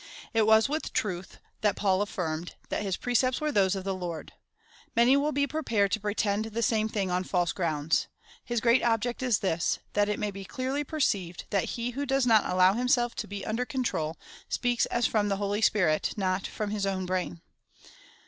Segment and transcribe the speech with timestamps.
[0.33, 3.93] It was with truth that Paul affirmed, that his pre cepts were those of the
[3.93, 4.33] Lord.
[4.95, 8.07] Many will be prepared to pretend the same thing on false grounds.
[8.43, 12.25] His great object is this— that it may be clearly perceived, that he who does
[12.25, 14.17] not allow himself to be under control,
[14.49, 17.41] speaks as from the Holy Spirit, not from his own brain.